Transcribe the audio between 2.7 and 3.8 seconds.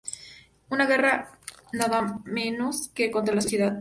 que contra la sociedad.